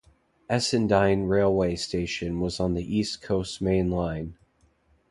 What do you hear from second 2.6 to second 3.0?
the